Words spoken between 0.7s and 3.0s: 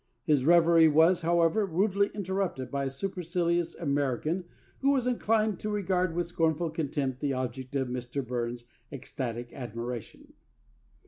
was, however, rudely interrupted by a